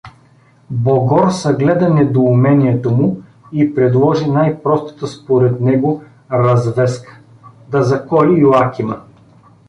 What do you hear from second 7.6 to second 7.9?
да